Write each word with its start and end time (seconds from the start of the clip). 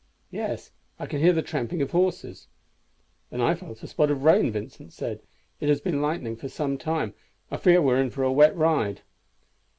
Yes, 0.31 0.71
I 0.97 1.05
can 1.05 1.19
hear 1.19 1.31
the 1.31 1.43
tramping 1.43 1.79
of 1.83 1.91
horses." 1.91 2.47
"And 3.29 3.39
I 3.39 3.53
felt 3.53 3.83
a 3.83 3.87
spot 3.87 4.09
of 4.09 4.23
rain," 4.23 4.49
Vincent 4.49 4.93
said. 4.93 5.21
"It 5.59 5.69
has 5.69 5.79
been 5.79 6.01
lightning 6.01 6.35
for 6.35 6.49
some 6.49 6.75
time. 6.79 7.13
I 7.51 7.57
fear 7.57 7.83
we 7.83 7.93
are 7.93 8.01
in 8.01 8.09
for 8.09 8.23
a 8.23 8.31
wet 8.31 8.55
ride." 8.57 9.01